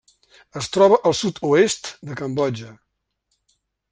[0.61, 2.75] Es troba al sud-oest de Cambodja.